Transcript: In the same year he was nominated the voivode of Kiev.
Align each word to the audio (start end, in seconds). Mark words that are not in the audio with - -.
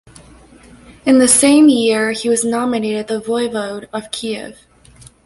In 1.05 1.19
the 1.19 1.27
same 1.27 1.69
year 1.69 2.11
he 2.11 2.27
was 2.27 2.43
nominated 2.43 3.07
the 3.07 3.21
voivode 3.21 3.87
of 3.93 4.09
Kiev. 4.09 4.65